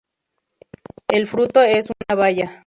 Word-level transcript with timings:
El 1.09 1.27
fruto 1.27 1.61
es 1.61 1.91
una 2.09 2.15
baya. 2.19 2.51